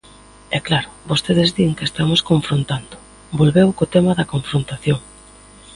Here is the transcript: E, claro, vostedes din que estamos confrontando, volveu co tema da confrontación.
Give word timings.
E, 0.55 0.57
claro, 0.67 0.89
vostedes 1.11 1.49
din 1.57 1.71
que 1.77 1.87
estamos 1.89 2.25
confrontando, 2.31 2.95
volveu 3.39 3.67
co 3.77 3.91
tema 3.95 4.11
da 4.19 4.29
confrontación. 4.33 4.99